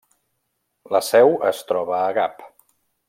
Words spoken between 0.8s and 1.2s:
La